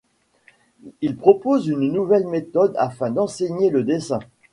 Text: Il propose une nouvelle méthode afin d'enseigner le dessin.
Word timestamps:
Il 1.01 1.15
propose 1.15 1.67
une 1.67 1.91
nouvelle 1.91 2.25
méthode 2.25 2.73
afin 2.79 3.11
d'enseigner 3.11 3.69
le 3.69 3.83
dessin. 3.83 4.17